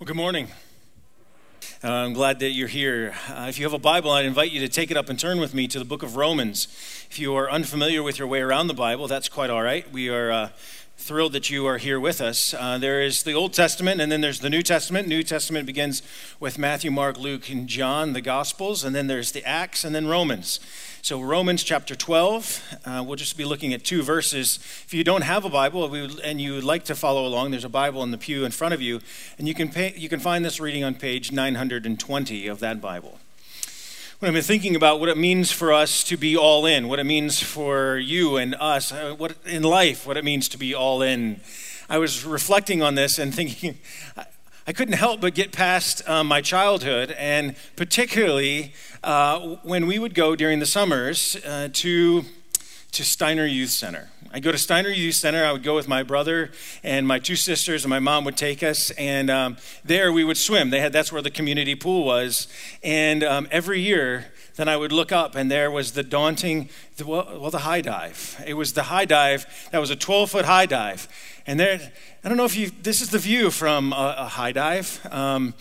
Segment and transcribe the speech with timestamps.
[0.00, 0.48] Well, good morning.
[1.84, 3.14] Uh, I'm glad that you're here.
[3.28, 5.38] Uh, if you have a Bible, I'd invite you to take it up and turn
[5.38, 6.68] with me to the book of Romans.
[7.10, 9.92] If you are unfamiliar with your way around the Bible, that's quite all right.
[9.92, 10.48] We are uh,
[11.00, 12.52] thrilled that you are here with us.
[12.52, 15.08] Uh, there is the Old Testament, and then there's the New Testament.
[15.08, 16.02] New Testament begins
[16.38, 20.06] with Matthew, Mark, Luke, and John, the Gospels, and then there's the Acts, and then
[20.06, 20.60] Romans.
[21.02, 24.58] So, Romans chapter 12, uh, we'll just be looking at two verses.
[24.84, 27.70] If you don't have a Bible and you would like to follow along, there's a
[27.70, 29.00] Bible in the pew in front of you,
[29.38, 33.18] and you can, pay, you can find this reading on page 920 of that Bible
[34.20, 36.98] when I've been thinking about what it means for us to be all in, what
[36.98, 40.74] it means for you and us, uh, what in life, what it means to be
[40.74, 41.40] all in,
[41.88, 43.78] I was reflecting on this and thinking,
[44.66, 50.12] I couldn't help but get past uh, my childhood, and particularly uh, when we would
[50.12, 52.24] go during the summers uh, to
[52.92, 54.10] to Steiner Youth Center.
[54.32, 55.44] I'd go to Steiner Youth Center.
[55.44, 56.52] I would go with my brother
[56.84, 58.92] and my two sisters, and my mom would take us.
[58.92, 60.70] And um, there we would swim.
[60.70, 62.46] They had that's where the community pool was.
[62.84, 67.06] And um, every year, then I would look up, and there was the daunting, the,
[67.06, 68.40] well, the high dive.
[68.46, 69.68] It was the high dive.
[69.72, 71.08] That was a 12 foot high dive.
[71.44, 71.80] And there,
[72.22, 72.70] I don't know if you.
[72.70, 75.04] This is the view from a, a high dive.
[75.10, 75.54] Um,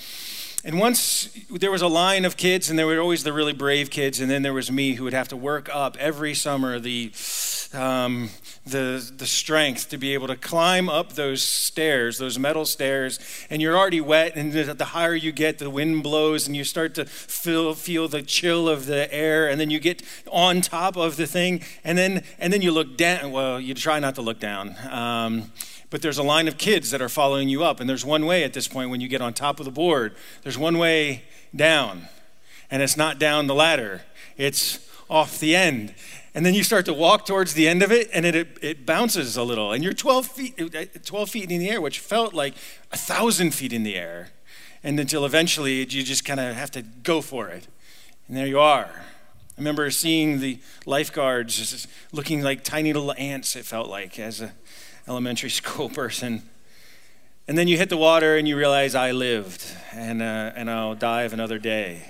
[0.66, 3.90] and once there was a line of kids, and there were always the really brave
[3.90, 7.14] kids, and then there was me who would have to work up every summer the,
[7.74, 8.30] um,
[8.66, 13.62] the, the strength to be able to climb up those stairs, those metal stairs, and
[13.62, 17.06] you're already wet, and the higher you get, the wind blows, and you start to
[17.06, 21.26] feel, feel the chill of the air, and then you get on top of the
[21.26, 23.32] thing, and then, and then you look down.
[23.32, 24.76] Well, you try not to look down.
[24.90, 25.52] Um,
[25.90, 27.80] but there's a line of kids that are following you up.
[27.80, 30.16] And there's one way at this point when you get on top of the board,
[30.44, 31.24] there's one way
[31.56, 32.08] down.
[32.70, 34.04] And it's not down the ladder,
[34.38, 35.94] it's off the end.
[36.36, 39.36] And then you start to walk towards the end of it, and it, it bounces
[39.36, 39.72] a little.
[39.72, 42.54] And you're 12 feet, uh, uh, 12 feet in the air, which felt like
[42.92, 44.30] a thousand feet in the air.
[44.84, 47.68] And until eventually you just kind of have to go for it.
[48.28, 48.92] And there you are.
[48.94, 54.54] I remember seeing the lifeguards looking like tiny little ants, it felt like, as a
[55.10, 56.44] elementary school person.
[57.48, 60.96] And then you hit the water and you realize I lived and, uh, and I'll
[60.96, 62.04] dive another day.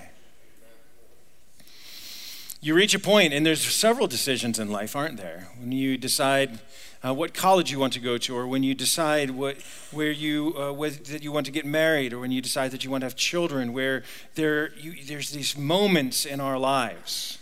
[2.61, 5.47] You reach a point, and there's several decisions in life, aren't there?
[5.59, 6.59] When you decide
[7.01, 9.55] uh, what college you want to go to, or when you decide what,
[9.91, 10.73] where you, uh,
[11.09, 13.15] that you want to get married, or when you decide that you want to have
[13.15, 14.03] children, where
[14.35, 17.37] there, you, there's these moments in our lives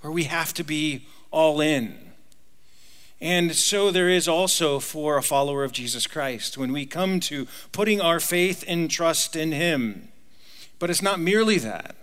[0.00, 2.03] where we have to be all in.
[3.20, 7.46] And so there is also for a follower of Jesus Christ when we come to
[7.72, 10.08] putting our faith and trust in Him.
[10.78, 11.96] But it's not merely that.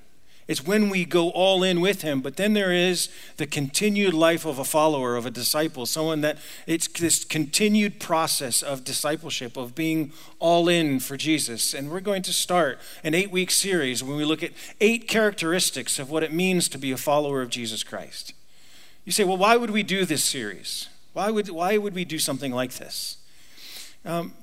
[0.52, 2.20] It's when we go all in with him.
[2.20, 3.08] But then there is
[3.38, 8.62] the continued life of a follower, of a disciple, someone that it's this continued process
[8.62, 11.74] of discipleship, of being all in for Jesus.
[11.74, 14.52] And we're going to start an eight week series when we look at
[14.82, 18.34] eight characteristics of what it means to be a follower of Jesus Christ.
[19.06, 20.90] You say, well, why would we do this series?
[21.14, 23.18] Why would, why would we do something like this?
[24.06, 24.34] Um,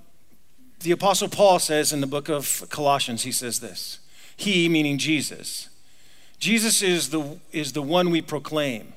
[0.81, 3.99] the Apostle Paul says in the book of Colossians, he says this
[4.37, 5.69] He, meaning Jesus,
[6.39, 8.93] Jesus is the, is the one we proclaim,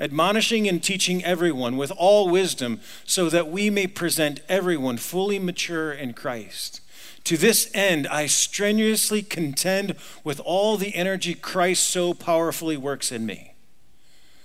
[0.00, 5.92] admonishing and teaching everyone with all wisdom, so that we may present everyone fully mature
[5.92, 6.80] in Christ.
[7.24, 13.26] To this end, I strenuously contend with all the energy Christ so powerfully works in
[13.26, 13.54] me.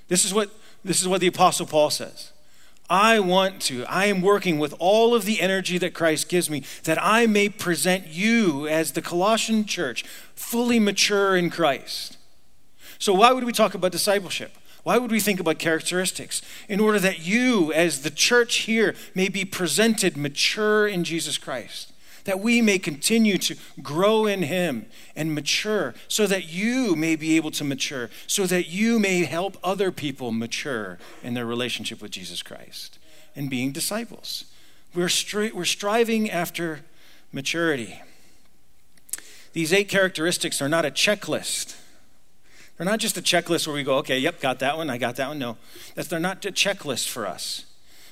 [0.07, 0.49] This is what,
[0.83, 2.31] this is what the Apostle Paul says.
[2.91, 6.63] I want to, I am working with all of the energy that Christ gives me
[6.83, 10.03] that I may present you as the Colossian church
[10.35, 12.17] fully mature in Christ.
[12.99, 14.57] So, why would we talk about discipleship?
[14.83, 16.41] Why would we think about characteristics?
[16.67, 21.93] In order that you, as the church here, may be presented mature in Jesus Christ
[22.25, 27.35] that we may continue to grow in Him and mature, so that you may be
[27.35, 32.11] able to mature, so that you may help other people mature in their relationship with
[32.11, 32.99] Jesus Christ
[33.35, 34.45] and being disciples.
[34.93, 36.81] We're, stri- we're striving after
[37.31, 38.01] maturity.
[39.53, 41.75] These eight characteristics are not a checklist.
[42.77, 45.15] They're not just a checklist where we go, okay, yep, got that one, I got
[45.17, 45.39] that one.
[45.39, 45.57] No,
[45.95, 47.65] that's, they're not a checklist for us,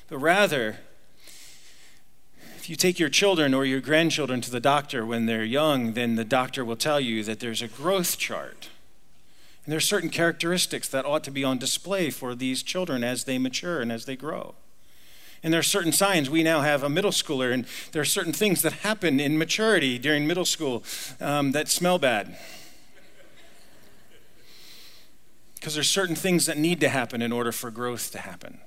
[0.10, 0.78] but rather,
[2.70, 6.24] you take your children or your grandchildren to the doctor when they're young, then the
[6.24, 8.70] doctor will tell you that there's a growth chart.
[9.66, 13.24] And there are certain characteristics that ought to be on display for these children as
[13.24, 14.56] they mature and as they grow.
[15.42, 16.30] And there are certain signs.
[16.30, 19.98] We now have a middle schooler, and there are certain things that happen in maturity
[19.98, 20.84] during middle school
[21.22, 22.38] um, that smell bad.
[25.56, 28.60] Because there's certain things that need to happen in order for growth to happen.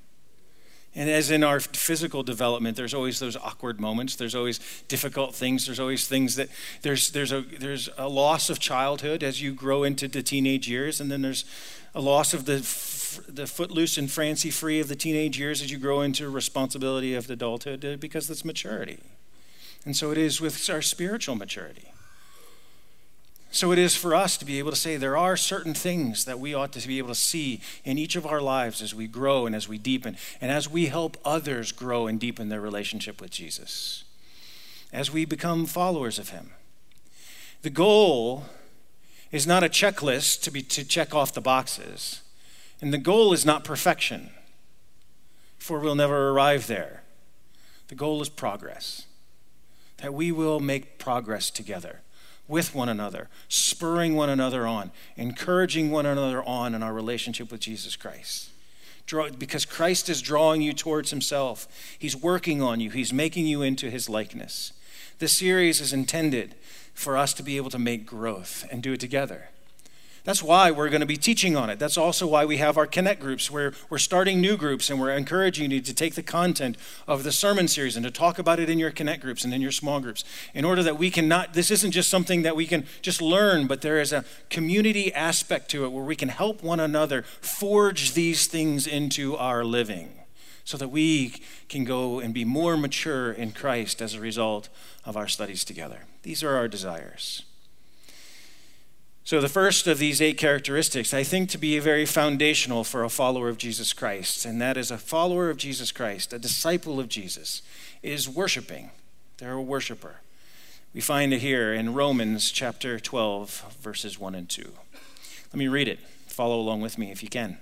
[0.95, 4.15] And as in our physical development, there's always those awkward moments.
[4.17, 5.65] There's always difficult things.
[5.65, 6.49] There's always things that
[6.83, 11.01] there's there's a there's a loss of childhood as you grow into the teenage years,
[11.01, 11.47] and then there's
[11.95, 12.57] a loss of the
[13.27, 17.29] the footloose and fancy free of the teenage years as you grow into responsibility of
[17.31, 18.99] adulthood, uh, because that's maturity.
[19.85, 21.93] And so it is with our spiritual maturity.
[23.55, 26.41] So it is for us to be able to say there are certain things that
[26.41, 29.45] we ought to be able to see in each of our lives as we grow
[29.45, 33.31] and as we deepen, and as we help others grow and deepen their relationship with
[33.31, 34.05] Jesus,
[34.91, 36.53] as we become followers of Him.
[37.61, 38.47] The goal
[39.31, 42.23] is not a checklist to, be, to check off the boxes,
[42.81, 44.31] and the goal is not perfection,
[45.59, 47.03] for we'll never arrive there.
[47.89, 49.05] The goal is progress,
[49.99, 52.01] that we will make progress together
[52.49, 57.61] with one another, spurring one another on, encouraging one another on in our relationship with
[57.61, 58.51] Jesus Christ.
[59.07, 61.69] Draw, because Christ is drawing you towards himself.
[61.99, 64.73] He's working on you, he's making you into his likeness.
[65.19, 66.55] This series is intended
[66.95, 69.49] for us to be able to make growth and do it together.
[70.25, 71.81] That's why we're going to be teaching on it.
[71.81, 75.11] That's also why we have our Connect groups where we're starting new groups and we're
[75.11, 76.77] encouraging you to take the content
[77.09, 79.61] of the sermon series and to talk about it in your Connect groups and in
[79.61, 80.23] your small groups
[80.55, 83.67] in order that we can not, this isn't just something that we can just learn,
[83.67, 88.13] but there is a community aspect to it where we can help one another forge
[88.13, 90.21] these things into our living
[90.63, 91.35] so that we
[91.69, 94.69] can go and be more mature in Christ as a result
[95.05, 96.05] of our studies together.
[96.23, 97.43] These are our desires.
[99.25, 103.09] So, the first of these eight characteristics, I think to be very foundational for a
[103.09, 107.09] follower of Jesus Christ, and that is a follower of Jesus Christ, a disciple of
[107.09, 107.63] Jesus,
[108.03, 108.91] is worshiping.
[109.39, 110.17] They're a worshiper.
[110.93, 114.73] We find it here in Romans chapter 12, verses 1 and 2.
[115.53, 116.01] Let me read it.
[116.27, 117.59] Follow along with me if you can.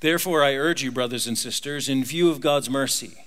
[0.00, 3.26] Therefore, I urge you, brothers and sisters, in view of God's mercy,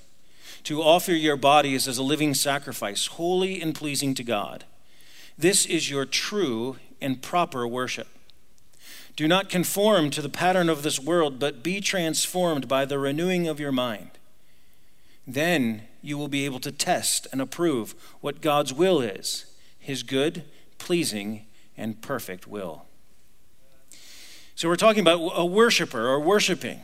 [0.64, 4.66] to offer your bodies as a living sacrifice, holy and pleasing to God.
[5.38, 8.08] This is your true and proper worship.
[9.16, 13.48] Do not conform to the pattern of this world, but be transformed by the renewing
[13.48, 14.12] of your mind.
[15.28, 19.46] Then you will be able to test and approve what God's will is
[19.80, 20.46] his good,
[20.78, 21.46] pleasing,
[21.76, 22.86] and perfect will.
[24.56, 26.80] So, we're talking about a worshiper or worshiping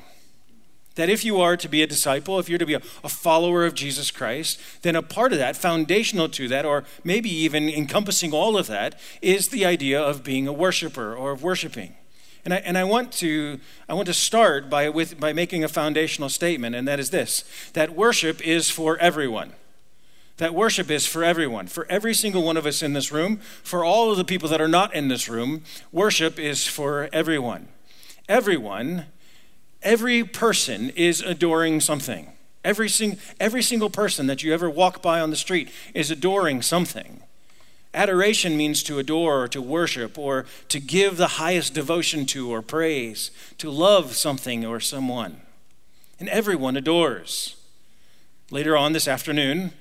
[1.00, 3.66] that if you are to be a disciple, if you're to be a, a, follower
[3.66, 8.34] of Jesus Christ, then a part of that, foundational to that, or maybe even encompassing
[8.34, 11.96] all of that, is the idea of being a worshiper or of worshiping.
[12.44, 15.70] And I, and I want to I want to start by with by making a
[15.70, 19.54] foundational statement, and that is this: that worship is for everyone.
[20.36, 23.86] That worship is for everyone, for every single one of us in this room, for
[23.86, 25.64] all of the people that are not in this room.
[25.94, 27.70] Worship is for everyone.
[28.28, 29.06] Everyone
[29.82, 32.34] Every person is adoring something.
[32.64, 36.62] Every, sing, every single person that you ever walk by on the street is adoring
[36.62, 37.24] something.
[37.94, 42.62] Adoration means to adore or to worship or to give the highest devotion to or
[42.62, 45.42] praise, to love something or someone.
[46.20, 47.56] And everyone adores.
[48.52, 49.72] Later on this afternoon,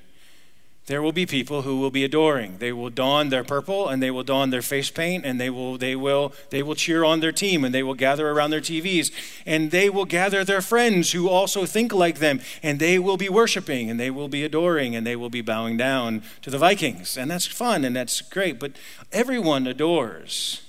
[0.89, 2.57] there will be people who will be adoring.
[2.57, 5.77] They will don their purple and they will don their face paint and they will
[5.77, 9.11] they will they will cheer on their team and they will gather around their TVs
[9.45, 13.29] and they will gather their friends who also think like them and they will be
[13.29, 17.17] worshiping and they will be adoring and they will be bowing down to the Vikings.
[17.17, 18.71] And that's fun and that's great, but
[19.11, 20.61] everyone adores.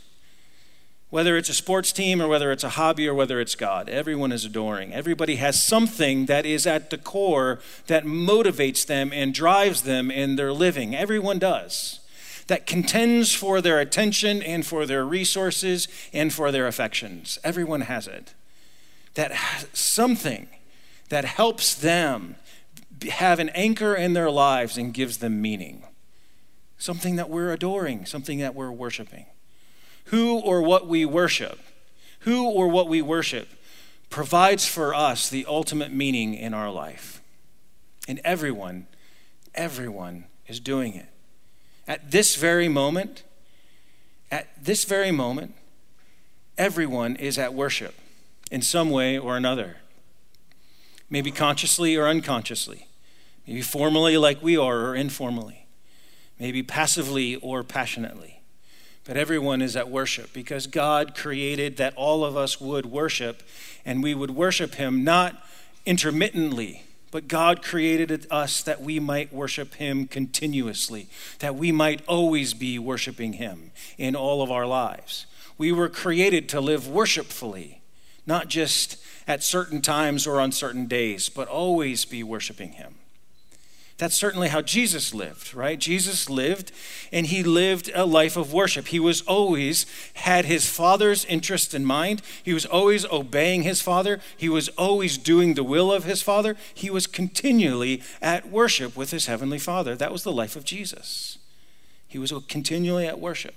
[1.11, 4.31] Whether it's a sports team or whether it's a hobby or whether it's God, everyone
[4.31, 4.95] is adoring.
[4.95, 10.37] Everybody has something that is at the core that motivates them and drives them in
[10.37, 10.95] their living.
[10.95, 11.99] Everyone does.
[12.47, 17.41] That contends for their attention and for their resources and for their affections.
[17.43, 18.35] Everyone has it.
[19.15, 19.33] That
[19.73, 20.49] something
[21.09, 22.37] that helps them
[23.11, 25.85] have an anchor in their lives and gives them meaning.
[26.79, 29.27] Something that we're adoring, something that we're worshiping
[30.07, 31.59] who or what we worship,
[32.21, 33.49] who or what we worship,
[34.11, 37.23] provides for us the ultimate meaning in our life.
[38.09, 38.87] And everyone,
[39.55, 41.07] everyone is doing it.
[41.87, 43.23] At this very moment,
[44.31, 45.55] at this very moment,
[46.59, 47.95] everyone is at worship
[48.51, 49.77] in some way or another.
[51.09, 52.89] Maybe consciously or unconsciously.
[53.47, 55.67] Maybe formally, like we are, or informally.
[56.39, 58.40] Maybe passively or passionately
[59.05, 63.43] but everyone is at worship because God created that all of us would worship
[63.85, 65.43] and we would worship Him not
[65.87, 71.09] intermittently, but God created us that we might worship Him continuously,
[71.41, 75.27] that we might always be worshiping Him in all of our lives.
[75.59, 77.83] We were created to live worshipfully,
[78.27, 82.95] not just at certain times or on certain days, but always be worshiping Him.
[84.01, 85.79] That's certainly how Jesus lived, right?
[85.79, 86.73] Jesus lived
[87.13, 88.87] and he lived a life of worship.
[88.87, 92.23] He was always had his father's interest in mind.
[92.43, 94.19] He was always obeying his father.
[94.39, 96.57] He was always doing the will of his father.
[96.73, 99.95] He was continually at worship with his heavenly father.
[99.95, 101.37] That was the life of Jesus.
[102.09, 103.55] He was continually at worship.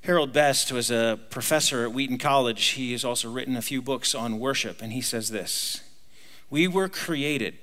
[0.00, 2.64] Harold Best was a professor at Wheaton College.
[2.70, 5.82] He has also written a few books on worship, and he says this
[6.50, 7.58] We were created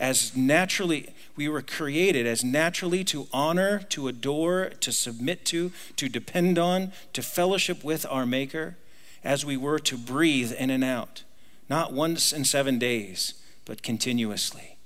[0.00, 6.08] as naturally, we were created as naturally to honor, to adore, to submit to, to
[6.08, 8.76] depend on, to fellowship with our Maker,
[9.24, 11.24] as we were to breathe in and out,
[11.68, 14.78] not once in seven days, but continuously.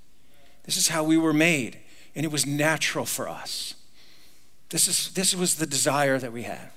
[0.63, 1.79] This is how we were made,
[2.15, 3.75] and it was natural for us.
[4.69, 6.71] This, is, this was the desire that we had.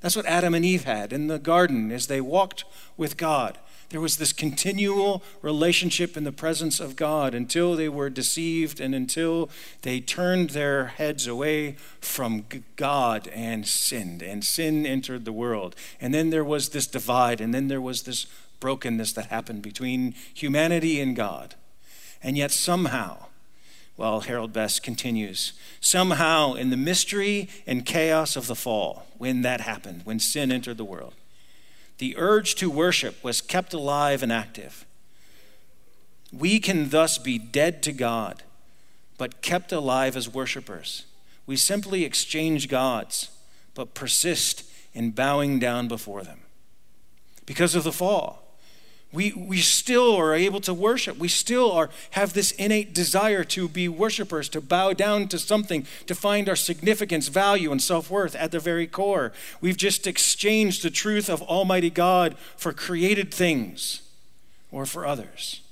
[0.00, 2.64] That's what Adam and Eve had in the garden as they walked
[2.96, 3.58] with God.
[3.90, 8.94] There was this continual relationship in the presence of God until they were deceived and
[8.94, 9.48] until
[9.80, 12.44] they turned their heads away from
[12.76, 15.74] God and sinned, and sin entered the world.
[16.02, 18.26] And then there was this divide, and then there was this
[18.60, 21.54] brokenness that happened between humanity and God.
[22.22, 23.26] And yet, somehow,
[23.96, 29.62] well, Harold Best continues, somehow in the mystery and chaos of the fall, when that
[29.62, 31.14] happened, when sin entered the world,
[31.98, 34.86] the urge to worship was kept alive and active.
[36.32, 38.42] We can thus be dead to God,
[39.16, 41.06] but kept alive as worshipers.
[41.46, 43.30] We simply exchange gods,
[43.74, 46.40] but persist in bowing down before them.
[47.46, 48.47] Because of the fall,
[49.10, 51.16] we, we still are able to worship.
[51.16, 55.86] We still are, have this innate desire to be worshipers, to bow down to something,
[56.06, 59.32] to find our significance, value, and self worth at the very core.
[59.62, 64.02] We've just exchanged the truth of Almighty God for created things
[64.70, 65.62] or for others.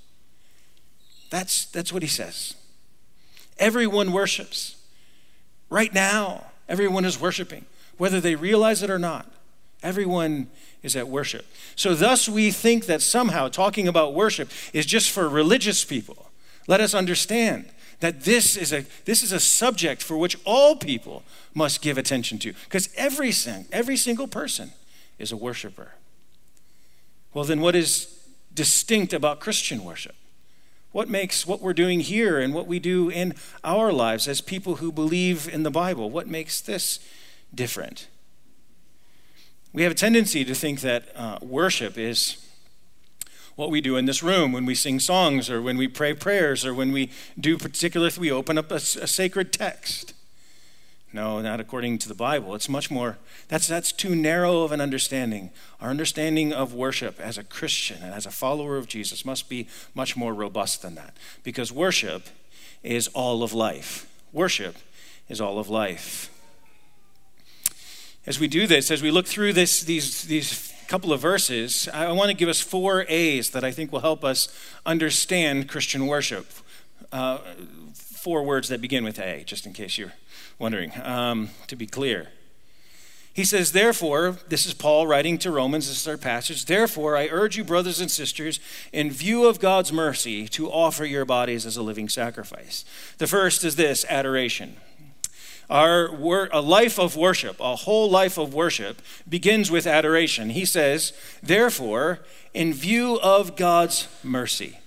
[1.29, 2.55] That's, that's what he says.
[3.59, 4.77] Everyone worships.
[5.69, 7.67] Right now, everyone is worshiping,
[7.99, 9.31] whether they realize it or not.
[9.83, 10.49] Everyone
[10.83, 11.47] is at worship.
[11.75, 16.31] So, thus, we think that somehow talking about worship is just for religious people.
[16.67, 21.23] Let us understand that this is a, this is a subject for which all people
[21.55, 23.33] must give attention to, because every,
[23.73, 24.73] every single person
[25.19, 25.93] is a worshiper.
[27.33, 28.19] Well, then, what is
[28.55, 30.15] distinct about Christian worship?
[30.93, 34.77] What makes what we're doing here and what we do in our lives as people
[34.77, 37.01] who believe in the Bible, what makes this
[37.55, 38.09] different?
[39.77, 42.43] We have a tendency to think that uh, worship is
[43.57, 46.65] what we do in this room when we sing songs or when we pray prayers
[46.65, 50.15] or when we do particular, we open up a, a sacred text.
[51.13, 52.55] No, not according to the Bible.
[52.55, 53.19] It's much more,
[53.49, 55.51] that's, that's too narrow of an understanding.
[55.79, 59.69] Our understanding of worship as a Christian and as a follower of Jesus must be
[59.95, 61.15] much more robust than that.
[61.45, 62.29] Because worship
[62.83, 64.11] is all of life.
[64.33, 64.77] Worship
[65.29, 66.31] is all of life
[68.27, 72.11] as we do this, as we look through this, these, these couple of verses, I
[72.13, 74.49] want to give us four A's that I think will help us
[74.85, 76.47] understand Christian worship.
[77.13, 77.39] Uh,
[77.95, 80.15] four words that begin with A, just in case you're
[80.59, 82.29] wondering, um, to be clear.
[83.33, 86.65] He says, Therefore, this is Paul writing to Romans, this is our passage.
[86.65, 88.59] Therefore, I urge you, brothers and sisters,
[88.93, 92.85] in view of God's mercy, to offer your bodies as a living sacrifice.
[93.19, 94.77] The first is this adoration.
[95.69, 100.51] Our wor- a life of worship, a whole life of worship, begins with adoration.
[100.51, 102.21] He says, therefore,
[102.55, 104.79] in view of God's mercy,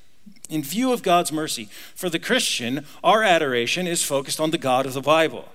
[0.49, 4.85] in view of God's mercy, for the Christian, our adoration is focused on the God
[4.85, 5.49] of the Bible.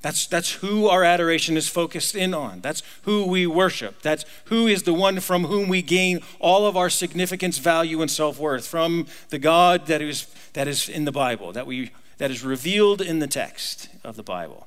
[0.00, 2.60] That's, that's who our adoration is focused in on.
[2.60, 4.00] That's who we worship.
[4.00, 8.10] That's who is the one from whom we gain all of our significance, value, and
[8.10, 12.30] self worth from the God that is, that is in the Bible, that we that
[12.30, 14.66] is revealed in the text of the Bible.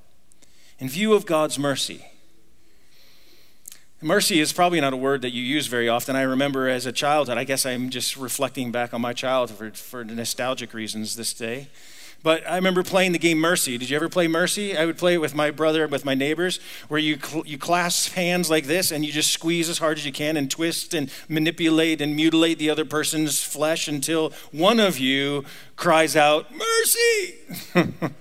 [0.79, 2.05] In view of God's mercy,
[4.03, 6.15] Mercy is probably not a word that you use very often.
[6.15, 9.77] I remember as a child, and I guess I'm just reflecting back on my childhood
[9.77, 11.67] for, for nostalgic reasons this day.
[12.23, 13.77] But I remember playing the game Mercy.
[13.77, 14.77] Did you ever play Mercy?
[14.77, 18.13] I would play it with my brother, with my neighbors, where you, cl- you clasp
[18.13, 21.11] hands like this and you just squeeze as hard as you can and twist and
[21.27, 25.43] manipulate and mutilate the other person's flesh until one of you
[25.75, 27.35] cries out, Mercy!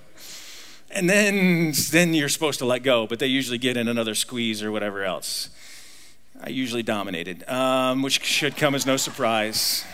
[0.91, 4.63] and then, then you're supposed to let go, but they usually get in another squeeze
[4.63, 5.49] or whatever else.
[6.43, 9.85] I usually dominated, um, which should come as no surprise.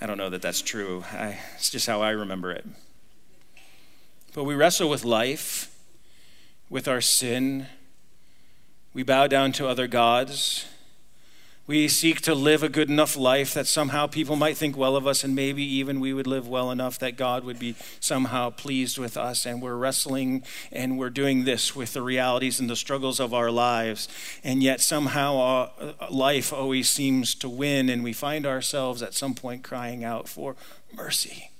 [0.00, 1.04] I don't know that that's true.
[1.12, 2.64] I, it's just how I remember it.
[4.32, 5.74] But we wrestle with life,
[6.70, 7.66] with our sin.
[8.94, 10.66] We bow down to other gods.
[11.68, 15.06] We seek to live a good enough life that somehow people might think well of
[15.06, 18.96] us, and maybe even we would live well enough that God would be somehow pleased
[18.96, 19.44] with us.
[19.44, 23.50] And we're wrestling and we're doing this with the realities and the struggles of our
[23.50, 24.08] lives.
[24.42, 29.34] And yet somehow uh, life always seems to win, and we find ourselves at some
[29.34, 30.56] point crying out for
[30.94, 31.50] mercy.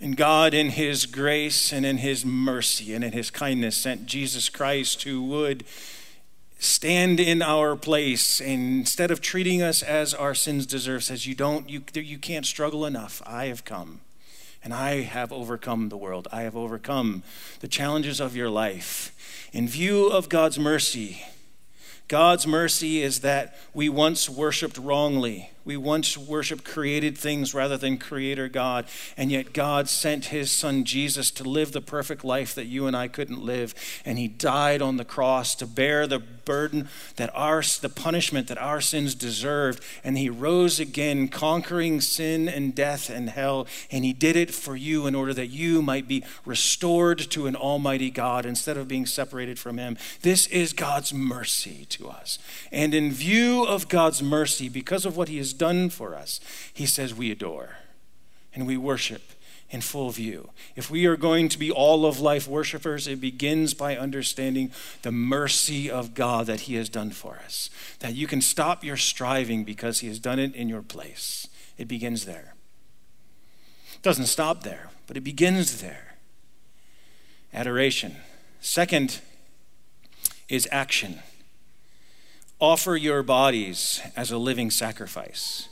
[0.00, 4.48] And God, in His grace and in His mercy and in His kindness, sent Jesus
[4.48, 5.64] Christ who would
[6.58, 11.34] stand in our place and instead of treating us as our sins deserve says you
[11.34, 13.22] don't you, you can't struggle enough.
[13.24, 14.00] I have come
[14.64, 16.26] and i have overcome the world.
[16.32, 17.22] I have overcome
[17.60, 19.48] the challenges of your life.
[19.52, 21.24] In view of god's mercy
[22.08, 27.98] god's mercy is that we once worshiped wrongly we once worshiped created things rather than
[27.98, 28.86] Creator God,
[29.18, 32.96] and yet God sent His Son Jesus to live the perfect life that you and
[32.96, 37.62] I couldn't live, and He died on the cross to bear the burden that our
[37.82, 43.28] the punishment that our sins deserved, and He rose again, conquering sin and death and
[43.28, 47.46] hell, and He did it for you in order that you might be restored to
[47.46, 49.98] an Almighty God instead of being separated from Him.
[50.22, 52.38] This is God's mercy to us,
[52.72, 56.40] and in view of God's mercy, because of what He has done for us,
[56.72, 57.76] he says we adore
[58.54, 59.22] and we worship
[59.70, 60.48] in full view.
[60.76, 64.72] If we are going to be all of life worshipers, it begins by understanding
[65.02, 67.68] the mercy of God that He has done for us.
[68.00, 71.48] That you can stop your striving because He has done it in your place.
[71.76, 72.54] It begins there.
[73.94, 76.16] It doesn't stop there, but it begins there.
[77.52, 78.16] Adoration.
[78.60, 79.20] Second
[80.48, 81.20] is action.
[82.60, 85.68] Offer your bodies as a living sacrifice.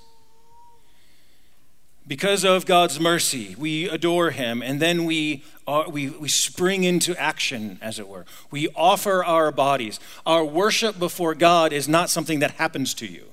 [2.07, 7.17] Because of God's mercy, we adore Him, and then we, are, we, we spring into
[7.21, 8.25] action, as it were.
[8.53, 9.99] We offer our bodies.
[10.25, 13.25] Our worship before God is not something that happens to you,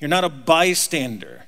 [0.00, 1.47] you're not a bystander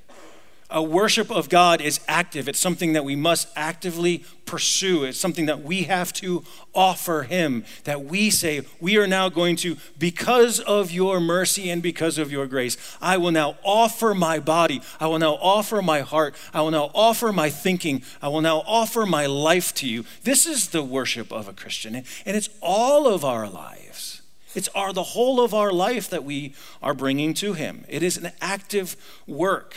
[0.70, 2.48] a worship of God is active.
[2.48, 5.04] It's something that we must actively pursue.
[5.04, 7.64] It's something that we have to offer Him.
[7.84, 12.32] That we say, we are now going to, because of your mercy and because of
[12.32, 14.82] your grace, I will now offer my body.
[14.98, 16.34] I will now offer my heart.
[16.54, 18.02] I will now offer my thinking.
[18.22, 20.04] I will now offer my life to you.
[20.24, 21.94] This is the worship of a Christian.
[21.94, 24.22] And it's all of our lives.
[24.54, 27.84] It's our, the whole of our life that we are bringing to Him.
[27.88, 29.76] It is an active work.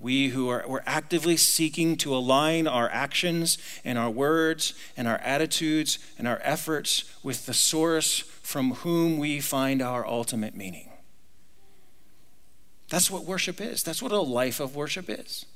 [0.00, 5.18] We who are we're actively seeking to align our actions and our words and our
[5.18, 10.90] attitudes and our efforts with the source from whom we find our ultimate meaning.
[12.88, 13.82] That's what worship is.
[13.82, 15.46] That's what a life of worship is.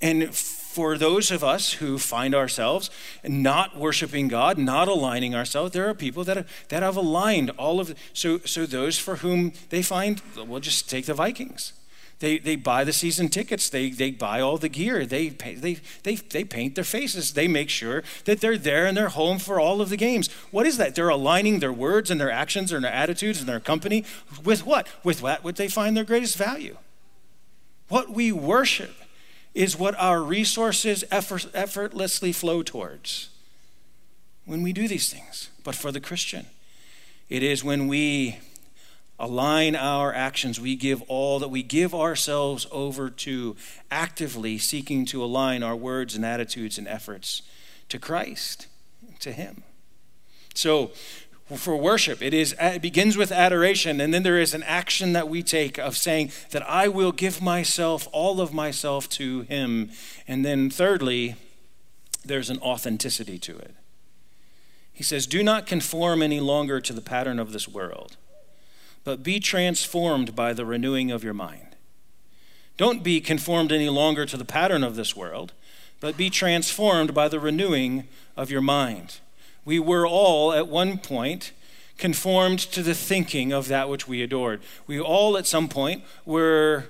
[0.00, 2.90] And for those of us who find ourselves
[3.24, 7.78] not worshiping God, not aligning ourselves, there are people that have, that have aligned all
[7.78, 11.72] of so so those for whom they find we'll just take the Vikings.
[12.22, 13.68] They, they buy the season tickets.
[13.68, 15.04] They, they buy all the gear.
[15.04, 17.32] They, they, they, they paint their faces.
[17.32, 20.30] They make sure that they're there and they're home for all of the games.
[20.52, 20.94] What is that?
[20.94, 24.04] They're aligning their words and their actions and their attitudes and their company
[24.44, 24.86] with what?
[25.02, 26.76] With what would they find their greatest value?
[27.88, 28.94] What we worship
[29.52, 33.30] is what our resources effort, effortlessly flow towards
[34.44, 35.50] when we do these things.
[35.64, 36.46] But for the Christian,
[37.28, 38.38] it is when we
[39.22, 40.60] align our actions.
[40.60, 43.56] We give all that we give ourselves over to,
[43.90, 47.42] actively seeking to align our words and attitudes and efforts
[47.88, 48.66] to Christ,
[49.20, 49.62] to Him.
[50.54, 50.90] So,
[51.56, 55.28] for worship, it is it begins with adoration, and then there is an action that
[55.28, 59.90] we take of saying that I will give myself, all of myself, to Him.
[60.26, 61.36] And then, thirdly,
[62.24, 63.74] there's an authenticity to it.
[64.92, 68.16] He says, Do not conform any longer to the pattern of this world
[69.04, 71.76] but be transformed by the renewing of your mind.
[72.76, 75.52] Don't be conformed any longer to the pattern of this world,
[76.00, 79.20] but be transformed by the renewing of your mind.
[79.64, 81.52] We were all, at one point,
[81.98, 84.60] conformed to the thinking of that which we adored.
[84.86, 86.86] We all, at some point, were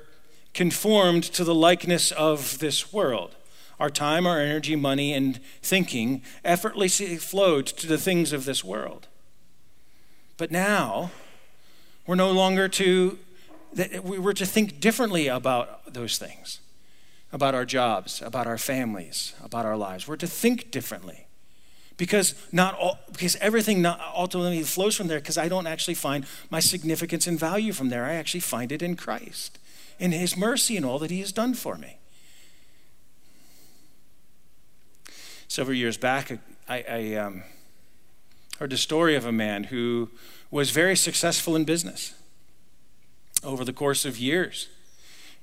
[0.54, 3.36] conformed to the likeness of this world.
[3.78, 9.08] Our time, our energy, money, and thinking effortlessly flowed to the things of this world.
[10.36, 11.10] But now,
[12.06, 13.18] we're no longer to,
[14.02, 16.60] we were to think differently about those things,
[17.32, 20.08] about our jobs, about our families, about our lives.
[20.08, 21.26] We're to think differently
[21.96, 26.60] because not all, because everything ultimately flows from there because I don't actually find my
[26.60, 28.04] significance and value from there.
[28.04, 29.58] I actually find it in Christ,
[29.98, 31.98] in His mercy and all that He has done for me.
[35.46, 36.38] Several years back,
[36.68, 37.42] I, I um,
[38.62, 40.08] heard the story of a man who
[40.52, 42.14] was very successful in business
[43.42, 44.68] over the course of years.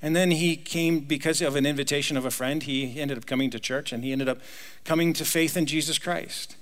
[0.00, 2.62] And then he came because of an invitation of a friend.
[2.62, 4.38] He ended up coming to church and he ended up
[4.86, 6.56] coming to faith in Jesus Christ.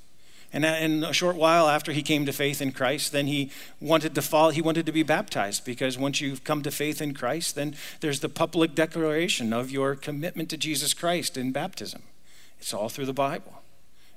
[0.53, 3.53] And uh, in a short while after he came to faith in Christ, then he
[3.81, 7.15] wanted to fall, he wanted to be baptized because once you've come to faith in
[7.15, 12.03] Christ, then there's the public declaration of your commitment to Jesus Christ in baptism.
[12.59, 13.63] It's all through the Bible.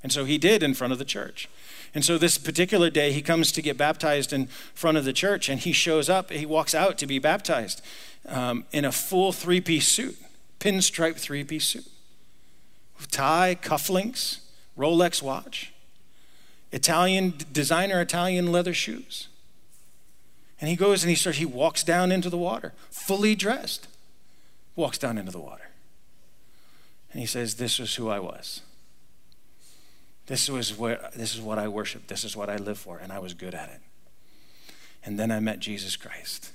[0.04, 1.48] And so he did in front of the church.
[1.94, 5.50] And so this particular day, he comes to get baptized in front of the church,
[5.50, 7.82] and he shows up, he walks out to be baptized
[8.28, 10.18] um, in a full three piece suit,
[10.60, 11.86] pinstripe three piece suit,
[13.12, 14.40] tie, cufflinks,
[14.78, 15.74] Rolex watch.
[16.72, 19.28] Italian designer Italian leather shoes.
[20.62, 23.88] And he goes and he starts, he walks down into the water, fully dressed,
[24.76, 25.70] walks down into the water.
[27.12, 28.62] And he says, This is who I was.
[30.32, 32.08] This was what this is what I worship.
[32.08, 33.82] This is what I live for, and I was good at it.
[35.04, 36.54] And then I met Jesus Christ.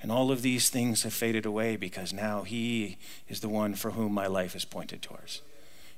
[0.00, 3.90] And all of these things have faded away because now he is the one for
[3.90, 5.42] whom my life is pointed towards.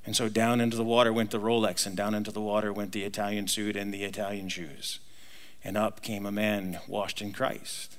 [0.03, 2.91] And so down into the water went the Rolex, and down into the water went
[2.91, 4.97] the Italian suit and the Italian shoes.
[5.63, 7.97] And up came a man washed in Christ.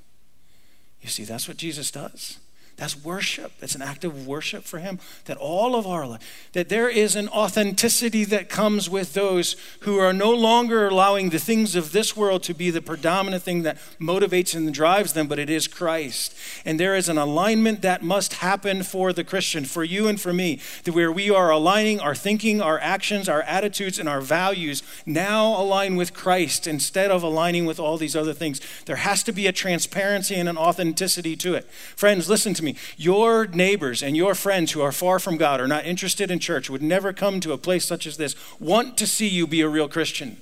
[1.01, 2.41] You see, that's what Jesus does.
[2.77, 3.53] That's worship.
[3.61, 4.99] That's an act of worship for Him.
[5.27, 9.99] That all of our life, that there is an authenticity that comes with those who
[9.99, 13.79] are no longer allowing the things of this world to be the predominant thing that
[14.01, 16.35] motivates and drives them, but it is Christ.
[16.65, 20.33] And there is an alignment that must happen for the Christian, for you and for
[20.33, 24.83] me, that where we are aligning our thinking, our actions, our attitudes, and our values
[25.07, 28.61] now align with Christ instead of aligning with all these other things.
[28.87, 31.71] There has to be a transparency and an authenticity to it.
[31.71, 32.77] Friends, listen to to me.
[32.97, 36.71] Your neighbors and your friends who are far from God, are not interested in church,
[36.71, 39.69] would never come to a place such as this, want to see you be a
[39.69, 40.41] real Christian.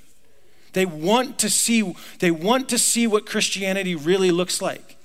[0.72, 4.96] They want to see, they want to see what Christianity really looks like.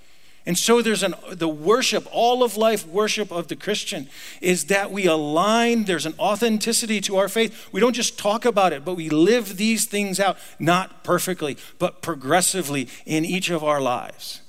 [0.47, 4.08] And so there's an the worship, all of life worship of the Christian
[4.41, 7.67] is that we align, there's an authenticity to our faith.
[7.71, 12.04] We don't just talk about it, but we live these things out, not perfectly, but
[12.04, 14.41] progressively in each of our lives.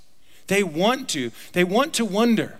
[0.46, 1.30] They want to.
[1.52, 2.58] They want to wonder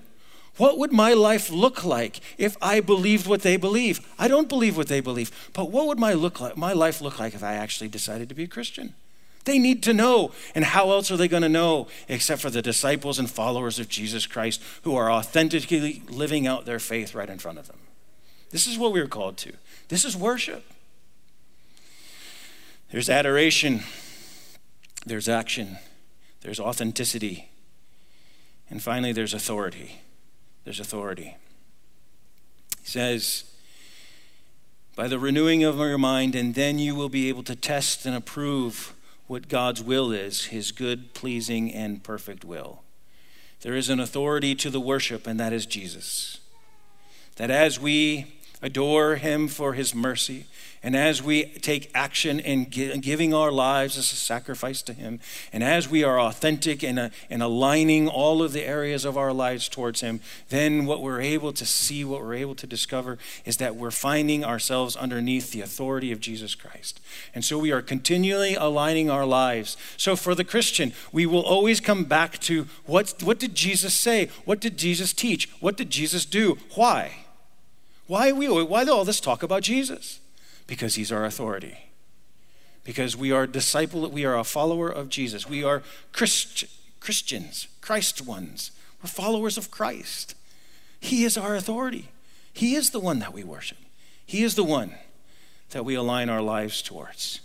[0.57, 4.01] what would my life look like if I believed what they believe?
[4.19, 7.19] I don't believe what they believe, but what would my, look like, my life look
[7.19, 8.95] like if I actually decided to be a Christian?
[9.45, 10.33] They need to know.
[10.55, 13.89] And how else are they going to know except for the disciples and followers of
[13.89, 17.79] Jesus Christ who are authentically living out their faith right in front of them?
[18.51, 19.53] This is what we're called to.
[19.89, 20.65] This is worship.
[22.91, 23.83] There's adoration,
[25.05, 25.77] there's action,
[26.41, 27.51] there's authenticity,
[28.77, 30.03] and finally, there's authority.
[30.65, 31.39] There's authority.
[32.83, 33.45] He says,
[34.95, 38.15] by the renewing of your mind, and then you will be able to test and
[38.15, 38.95] approve
[39.29, 42.83] what God's will is, his good, pleasing, and perfect will.
[43.63, 46.41] There is an authority to the worship, and that is Jesus.
[47.37, 50.47] That as we adore him for his mercy,
[50.87, 55.19] and as we take action in giving our lives as a sacrifice to Him,
[55.53, 59.33] and as we are authentic and, uh, and aligning all of the areas of our
[59.33, 63.57] lives towards Him, then what we're able to see, what we're able to discover, is
[63.57, 67.01] that we're finding ourselves underneath the authority of Jesus Christ.
[67.35, 69.77] And so we are continually aligning our lives.
[69.97, 74.29] So for the Christian, we will always come back to what, what did Jesus say?
[74.45, 75.51] What did Jesus teach?
[75.59, 76.59] What did Jesus do?
[76.77, 77.26] Why?
[78.07, 80.21] Why, we, why all this talk about Jesus?
[80.67, 81.79] Because he's our authority.
[82.85, 85.49] Because we are disciple, we are a follower of Jesus.
[85.49, 86.65] We are Christ,
[87.01, 88.71] Christians, Christ ones.
[89.03, 90.35] We're followers of Christ.
[91.01, 92.09] He is our authority.
[92.53, 93.79] He is the one that we worship.
[94.25, 94.95] He is the one
[95.71, 97.41] that we align our lives towards.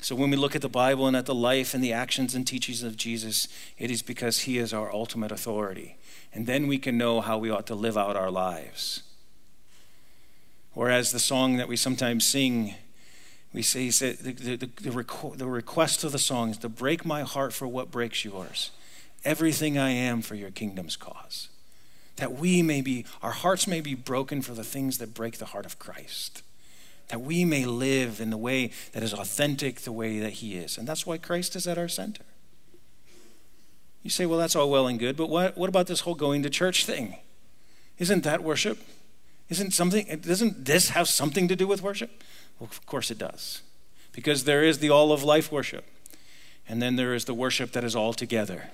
[0.00, 2.46] So when we look at the Bible and at the life and the actions and
[2.46, 5.96] teachings of Jesus, it is because he is our ultimate authority.
[6.32, 9.02] And then we can know how we ought to live out our lives.
[10.76, 12.74] Or as the song that we sometimes sing,
[13.54, 14.70] we say, the, the, the,
[15.34, 18.70] the request of the song is to break my heart for what breaks yours,
[19.24, 21.48] everything I am for your kingdom's cause.
[22.16, 25.46] That we may be, our hearts may be broken for the things that break the
[25.46, 26.42] heart of Christ.
[27.08, 30.76] That we may live in the way that is authentic, the way that He is.
[30.76, 32.24] And that's why Christ is at our center.
[34.02, 36.42] You say, well, that's all well and good, but what, what about this whole going
[36.42, 37.16] to church thing?
[37.98, 38.78] Isn't that worship?
[39.48, 42.22] Isn't something, doesn't this have something to do with worship?
[42.58, 43.62] Well, of course it does.
[44.12, 45.84] Because there is the all of life worship.
[46.68, 48.70] And then there is the worship that is all together,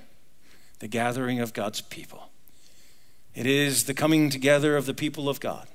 [0.78, 2.30] the gathering of God's people.
[3.34, 5.66] It is the coming together of the people of God.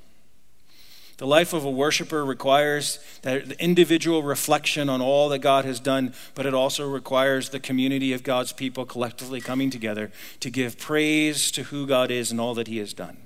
[1.17, 6.13] The life of a worshiper requires that individual reflection on all that God has done,
[6.36, 11.49] but it also requires the community of God's people collectively coming together to give praise
[11.51, 13.17] to who God is and all that He has done.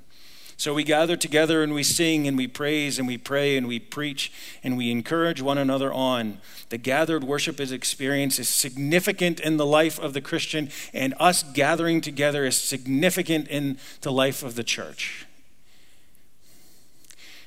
[0.62, 3.80] So we gather together and we sing and we praise and we pray and we
[3.80, 4.32] preach
[4.64, 6.38] and we encourage one another on.
[6.70, 11.42] The gathered worship is experience is significant in the life of the Christian, and us
[11.42, 15.26] gathering together is significant in the life of the church.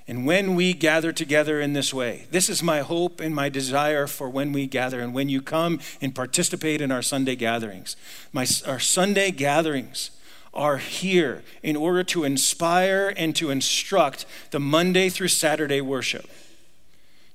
[0.09, 4.09] And when we gather together in this way, this is my hope and my desire
[4.09, 7.95] for when we gather and when you come and participate in our Sunday gatherings.
[8.33, 10.11] My, our Sunday gatherings
[10.55, 16.29] are here in order to inspire and to instruct the Monday through Saturday worship.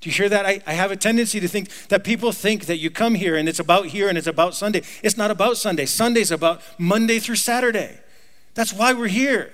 [0.02, 0.46] Do you hear that?
[0.46, 3.50] I, I, have a tendency to think that people think that you come here and
[3.50, 4.82] it's about here and it's about Sunday.
[5.04, 5.86] It's not about Sunday.
[5.86, 8.00] Sunday's about Monday through Saturday.
[8.54, 9.52] That's why we're here.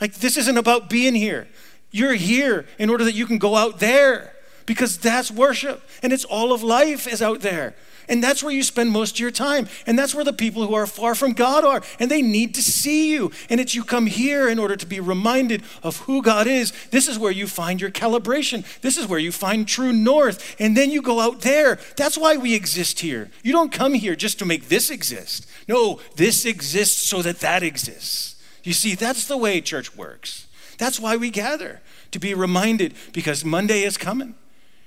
[0.00, 1.48] Like, this isn't about being here.
[1.90, 6.24] You're here in order that you can go out there because that's worship and it's
[6.24, 7.74] all of life is out there.
[8.08, 9.68] And that's where you spend most of your time.
[9.86, 11.82] And that's where the people who are far from God are.
[11.98, 13.30] And they need to see you.
[13.48, 16.72] And it's you come here in order to be reminded of who God is.
[16.90, 18.64] This is where you find your calibration.
[18.80, 20.56] This is where you find true north.
[20.58, 21.78] And then you go out there.
[21.96, 23.30] That's why we exist here.
[23.42, 25.46] You don't come here just to make this exist.
[25.68, 28.36] No, this exists so that that exists.
[28.62, 30.46] You see, that's the way church works.
[30.78, 34.34] That's why we gather, to be reminded because Monday is coming.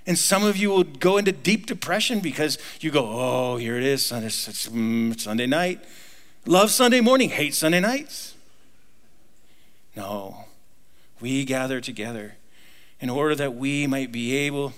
[0.08, 3.84] And some of you will go into deep depression because you go, oh, here it
[3.84, 5.84] is, Sunday, mm, Sunday night.
[6.46, 8.34] Love Sunday morning, hate Sunday nights.
[9.98, 10.46] No,
[11.20, 12.36] we gather together
[13.02, 14.74] in order that we might be able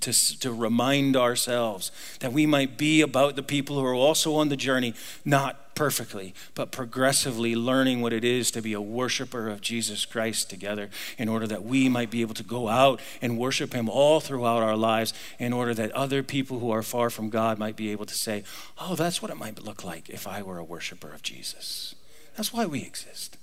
[0.00, 4.48] to, to remind ourselves that we might be about the people who are also on
[4.48, 9.60] the journey, not perfectly, but progressively learning what it is to be a worshiper of
[9.60, 13.72] Jesus Christ together, in order that we might be able to go out and worship
[13.72, 17.58] Him all throughout our lives, in order that other people who are far from God
[17.58, 18.44] might be able to say,
[18.78, 21.94] Oh, that's what it might look like if I were a worshiper of Jesus.
[22.36, 23.36] That's why we exist.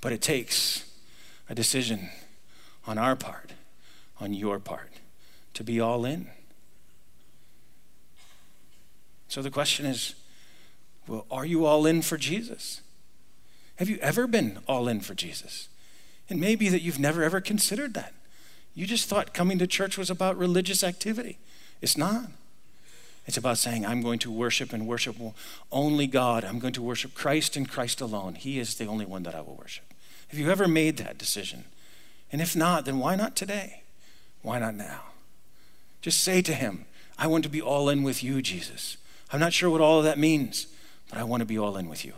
[0.00, 0.90] But it takes
[1.48, 2.08] a decision
[2.86, 3.52] on our part,
[4.20, 4.90] on your part
[5.54, 6.28] to be all in.
[9.28, 10.14] So the question is
[11.06, 12.80] well, are you all in for Jesus?
[13.76, 15.68] Have you ever been all in for Jesus?
[16.28, 18.14] It may be that you've never ever considered that.
[18.74, 21.38] You just thought coming to church was about religious activity.
[21.80, 22.30] It's not.
[23.26, 25.16] It's about saying, I'm going to worship and worship
[25.72, 26.44] only God.
[26.44, 28.34] I'm going to worship Christ and Christ alone.
[28.34, 29.84] He is the only one that I will worship.
[30.28, 31.64] Have you ever made that decision?
[32.30, 33.82] And if not, then why not today?
[34.42, 35.00] Why not now?
[36.04, 36.84] Just say to him,
[37.16, 38.98] I want to be all in with you, Jesus.
[39.32, 40.66] I'm not sure what all of that means,
[41.08, 42.12] but I want to be all in with you.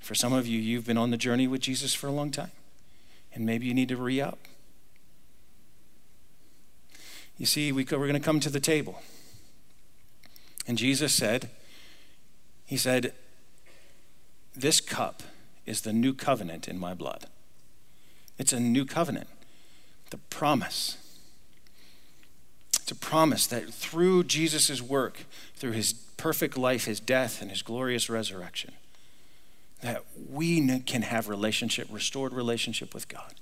[0.00, 2.50] For some of you, you've been on the journey with Jesus for a long time,
[3.32, 4.40] and maybe you need to re up.
[7.38, 9.00] You see, we, we're going to come to the table.
[10.66, 11.48] And Jesus said,
[12.66, 13.12] He said,
[14.56, 15.22] This cup
[15.64, 17.26] is the new covenant in my blood.
[18.36, 19.28] It's a new covenant,
[20.10, 20.96] the promise
[22.92, 25.24] to promise that through Jesus' work,
[25.56, 28.72] through his perfect life, his death, and his glorious resurrection,
[29.80, 33.34] that we can have relationship, restored relationship with God.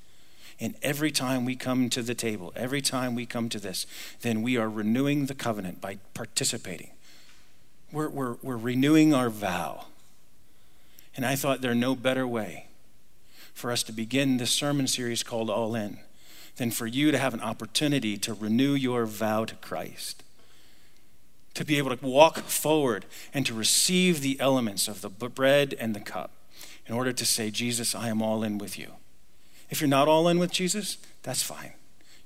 [0.61, 3.87] And every time we come to the table, every time we come to this,
[4.21, 6.91] then we are renewing the covenant by participating.
[7.91, 9.87] We're, we're, we're renewing our vow.
[11.17, 12.69] And I thought there's no better way
[13.53, 15.99] for us to begin this sermon series called All In
[16.61, 20.23] than for you to have an opportunity to renew your vow to Christ.
[21.55, 25.97] To be able to walk forward and to receive the elements of the bread and
[25.97, 26.33] the cup
[26.87, 28.93] in order to say, Jesus, I am all in with you.
[29.71, 31.73] If you're not all in with Jesus, that's fine.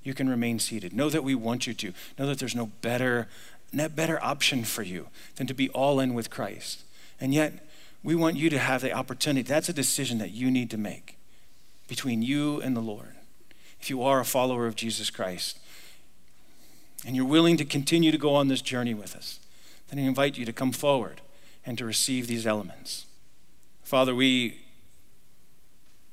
[0.03, 0.93] You can remain seated.
[0.93, 1.93] Know that we want you to.
[2.19, 3.29] Know that there's no better,
[3.73, 6.83] no better option for you than to be all in with Christ.
[7.21, 7.69] And yet,
[8.03, 9.47] we want you to have the opportunity.
[9.47, 11.19] That's a decision that you need to make
[11.87, 13.15] between you and the Lord
[13.85, 15.59] if you are a follower of Jesus Christ
[17.07, 19.41] and you're willing to continue to go on this journey with us,
[19.91, 21.21] then I invite you to come forward
[21.67, 23.05] and to receive these elements.
[23.83, 24.63] Father, we,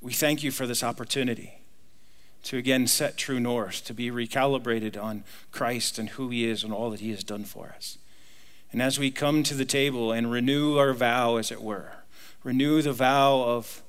[0.01, 1.61] we thank you for this opportunity
[2.43, 6.73] to again set true north, to be recalibrated on Christ and who he is and
[6.73, 7.97] all that he has done for us.
[8.73, 11.93] And as we come to the table and renew our vow, as it were,
[12.43, 13.81] renew the vow of,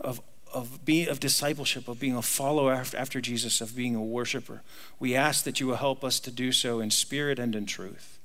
[0.00, 0.20] of
[0.52, 4.62] of being of discipleship, of being a follower after Jesus, of being a worshiper.
[4.98, 8.18] We ask that you will help us to do so in spirit and in truth.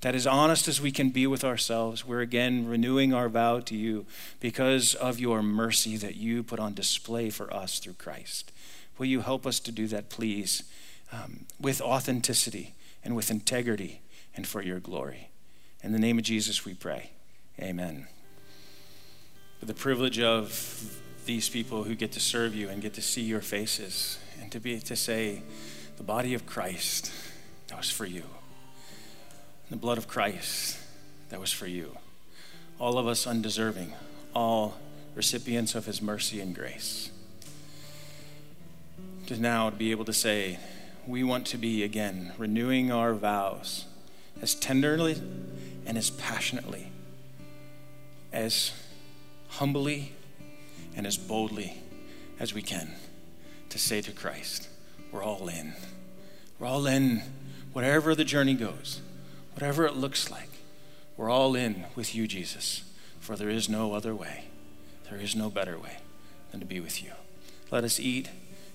[0.00, 3.74] that as honest as we can be with ourselves, we're again renewing our vow to
[3.74, 4.06] you
[4.38, 8.52] because of your mercy that you put on display for us through Christ.
[8.96, 10.62] Will you help us to do that, please,
[11.12, 14.00] um, with authenticity and with integrity
[14.36, 15.30] and for your glory?
[15.82, 17.10] In the name of Jesus, we pray.
[17.60, 18.06] Amen.
[19.58, 23.20] For the privilege of these people who get to serve you and get to see
[23.20, 25.42] your faces and to be to say,
[25.98, 27.12] the body of Christ,
[27.68, 28.22] that was for you
[29.70, 30.78] the blood of Christ
[31.28, 31.98] that was for you.
[32.78, 33.92] All of us undeserving,
[34.34, 34.78] all
[35.14, 37.10] recipients of his mercy and grace.
[39.26, 40.58] To now be able to say,
[41.06, 43.84] we want to be again renewing our vows
[44.40, 45.20] as tenderly
[45.84, 46.90] and as passionately,
[48.32, 48.72] as
[49.48, 50.12] humbly
[50.98, 51.78] and as boldly
[52.38, 52.90] as we can
[53.70, 54.68] to say to Christ,
[55.10, 55.72] we're all in.
[56.58, 57.22] We're all in,
[57.72, 59.00] whatever the journey goes
[59.58, 60.50] whatever it looks like,
[61.16, 62.84] we're all in with you, Jesus,
[63.18, 64.44] for there is no other way.
[65.10, 65.96] There is no better way
[66.52, 67.10] than to be with you.
[67.68, 68.30] Let us eat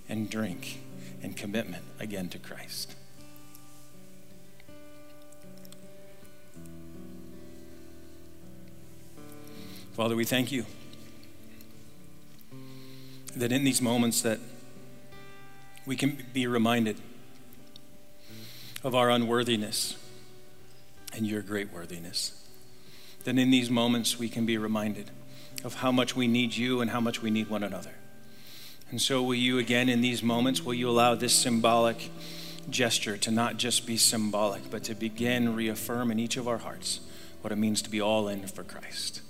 [0.10, 0.82] and drink
[1.22, 2.96] in commitment again to Christ.
[9.94, 10.66] Father, we thank you
[13.36, 14.40] that in these moments that
[15.86, 16.98] we can be reminded
[18.84, 19.98] of our unworthiness
[21.14, 22.40] and your great worthiness.
[23.24, 25.10] Then in these moments, we can be reminded
[25.64, 27.94] of how much we need you and how much we need one another.
[28.90, 32.12] And so, will you again in these moments, will you allow this symbolic
[32.70, 37.00] gesture to not just be symbolic, but to begin reaffirm in each of our hearts
[37.42, 39.22] what it means to be all in for Christ?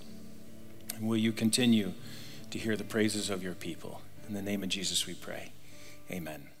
[0.96, 1.92] And will you continue
[2.54, 4.00] to hear the praises of your people?
[4.28, 5.50] In the name of Jesus, we pray.
[6.08, 6.53] Amen.